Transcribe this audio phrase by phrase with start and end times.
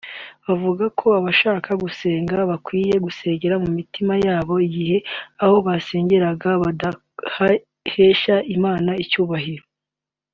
[0.47, 4.97] Bavuga ko abashaka gusenga bakwiye gusengera mu mitima yabo igihe
[5.43, 6.49] aho basengeraga
[7.35, 9.65] hadahesha Imana icyubahiro